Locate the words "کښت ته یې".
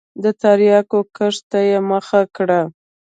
1.17-1.77